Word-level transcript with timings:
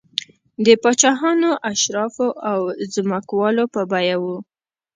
د 0.65 0.67
پاچاهانو، 0.83 1.49
اشرافو 1.71 2.27
او 2.51 2.59
ځمکوالو 2.93 3.63
په 3.73 3.81
بیه 3.91 4.17
و 4.21 4.23